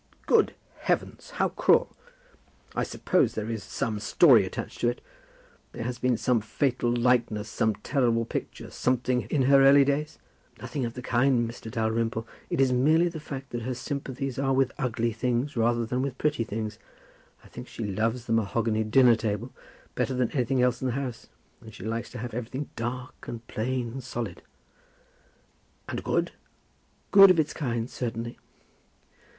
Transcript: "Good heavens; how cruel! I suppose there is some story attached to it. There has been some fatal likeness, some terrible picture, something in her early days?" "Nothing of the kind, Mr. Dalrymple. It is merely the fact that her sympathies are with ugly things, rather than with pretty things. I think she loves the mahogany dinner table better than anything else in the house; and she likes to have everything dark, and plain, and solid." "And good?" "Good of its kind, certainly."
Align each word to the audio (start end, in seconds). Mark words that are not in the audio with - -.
"Good 0.25 0.55
heavens; 0.79 1.29
how 1.35 1.49
cruel! 1.49 1.95
I 2.75 2.81
suppose 2.81 3.35
there 3.35 3.51
is 3.51 3.63
some 3.63 3.99
story 3.99 4.47
attached 4.47 4.79
to 4.79 4.87
it. 4.89 4.99
There 5.73 5.83
has 5.83 5.99
been 5.99 6.17
some 6.17 6.41
fatal 6.41 6.91
likeness, 6.91 7.47
some 7.49 7.75
terrible 7.75 8.25
picture, 8.25 8.71
something 8.71 9.27
in 9.29 9.43
her 9.43 9.61
early 9.63 9.85
days?" 9.85 10.17
"Nothing 10.59 10.85
of 10.85 10.95
the 10.95 11.03
kind, 11.03 11.47
Mr. 11.47 11.69
Dalrymple. 11.69 12.27
It 12.49 12.59
is 12.59 12.73
merely 12.73 13.09
the 13.09 13.19
fact 13.19 13.51
that 13.51 13.61
her 13.61 13.75
sympathies 13.75 14.39
are 14.39 14.53
with 14.55 14.71
ugly 14.79 15.11
things, 15.13 15.55
rather 15.55 15.85
than 15.85 16.01
with 16.01 16.17
pretty 16.17 16.43
things. 16.45 16.79
I 17.43 17.47
think 17.47 17.67
she 17.67 17.83
loves 17.85 18.25
the 18.25 18.33
mahogany 18.33 18.83
dinner 18.83 19.15
table 19.15 19.51
better 19.93 20.15
than 20.15 20.31
anything 20.31 20.63
else 20.63 20.81
in 20.81 20.87
the 20.87 20.93
house; 20.93 21.27
and 21.61 21.75
she 21.75 21.83
likes 21.83 22.09
to 22.09 22.17
have 22.17 22.33
everything 22.33 22.71
dark, 22.75 23.27
and 23.27 23.45
plain, 23.47 23.91
and 23.91 24.03
solid." 24.03 24.41
"And 25.87 26.03
good?" 26.03 26.31
"Good 27.11 27.29
of 27.29 27.39
its 27.39 27.53
kind, 27.53 27.87
certainly." 27.87 28.39